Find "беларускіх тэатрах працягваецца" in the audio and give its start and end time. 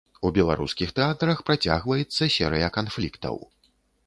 0.37-2.29